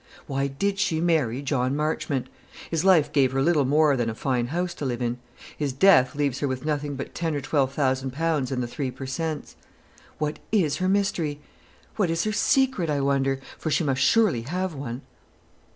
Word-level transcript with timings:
Why 0.25 0.47
did 0.47 0.79
she 0.79 0.99
marry 0.99 1.43
John 1.43 1.75
Marchmont? 1.75 2.27
His 2.71 2.83
life 2.83 3.11
gave 3.13 3.33
her 3.33 3.41
little 3.43 3.65
more 3.65 3.95
than 3.95 4.09
a 4.09 4.15
fine 4.15 4.47
house 4.47 4.73
to 4.73 4.83
live 4.83 4.99
in; 4.99 5.19
his 5.55 5.73
death 5.73 6.15
leaves 6.15 6.39
her 6.39 6.47
with 6.47 6.65
nothing 6.65 6.95
but 6.95 7.13
ten 7.13 7.35
or 7.35 7.41
twelve 7.41 7.71
thousand 7.75 8.09
pounds 8.11 8.51
in 8.51 8.61
the 8.61 8.67
Three 8.67 8.89
per 8.89 9.05
Cents. 9.05 9.55
What 10.17 10.39
is 10.51 10.77
her 10.77 10.89
mystery 10.89 11.39
what 11.97 12.09
is 12.09 12.23
her 12.23 12.31
secret, 12.33 12.89
I 12.89 12.99
wonder? 12.99 13.39
for 13.59 13.69
she 13.69 13.83
must 13.83 14.01
surely 14.01 14.41
have 14.41 14.73
one." 14.73 15.03